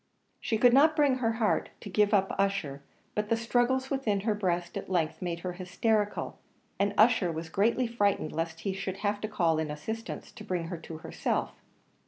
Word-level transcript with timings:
She 0.39 0.57
could 0.57 0.73
not 0.73 0.95
bring 0.95 1.17
her 1.19 1.33
heart 1.33 1.69
to 1.81 1.87
give 1.87 2.11
up 2.11 2.33
Ussher; 2.39 2.81
but 3.13 3.29
the 3.29 3.37
struggles 3.37 3.91
within 3.91 4.21
her 4.21 4.33
breast 4.33 4.75
at 4.75 4.89
length 4.89 5.21
made 5.21 5.41
her 5.41 5.53
hysterical, 5.53 6.39
and 6.79 6.95
Ussher 6.97 7.31
was 7.31 7.49
greatly 7.49 7.85
frightened 7.85 8.31
lest 8.31 8.61
he 8.61 8.73
should 8.73 8.97
have 9.05 9.21
to 9.21 9.27
call 9.27 9.59
in 9.59 9.69
assistance 9.69 10.31
to 10.31 10.43
bring 10.43 10.69
her 10.69 10.77
to 10.77 10.97
herself. 10.97 11.51